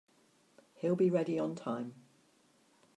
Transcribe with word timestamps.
He'll 0.77 0.95
be 0.95 1.11
ready 1.11 1.37
on 1.37 1.53
time. 1.53 1.93